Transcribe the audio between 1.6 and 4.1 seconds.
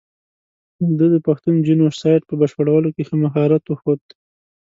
جینو سایډ په بشپړولو کې ښه مهارت وښود.